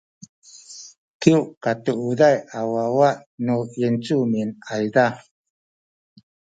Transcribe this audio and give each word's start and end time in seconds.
kyu 1.21 1.37
katuuday 1.63 2.37
a 2.57 2.59
wawa 2.73 3.09
nu 3.45 3.55
yincumin 3.79 4.49
ayza 4.73 5.05